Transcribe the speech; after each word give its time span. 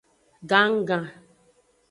Gannggan. 0.49 1.05